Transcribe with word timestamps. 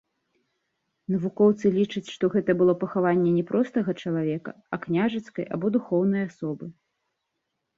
Навукоўцы 1.15 1.65
лічаць, 1.75 2.11
што 2.15 2.25
гэта 2.35 2.55
было 2.61 2.73
пахаванне 2.83 3.33
не 3.37 3.43
простага 3.51 3.95
чалавека, 4.07 4.51
а 4.77 4.81
княжацкай 4.87 5.45
або 5.59 5.67
духоўнай 5.77 6.23
асобы. 6.31 6.65